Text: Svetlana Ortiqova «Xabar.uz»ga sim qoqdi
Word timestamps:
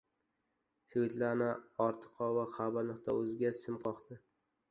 Svetlana 0.93 1.49
Ortiqova 1.85 2.47
«Xabar.uz»ga 2.55 3.55
sim 3.61 3.79
qoqdi 3.87 4.19